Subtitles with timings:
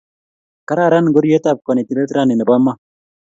[0.67, 2.77] Kararan ngoryet ap kanetindet rani ne po iman